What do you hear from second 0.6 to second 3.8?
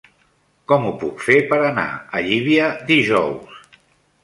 Com ho puc fer per anar a Llívia dijous?